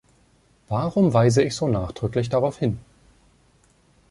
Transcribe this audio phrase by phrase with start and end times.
[0.67, 2.79] Warum weise ich so nachdrücklich darauf hin?